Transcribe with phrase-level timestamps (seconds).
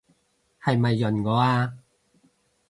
[0.63, 1.75] 係咪潤我啊？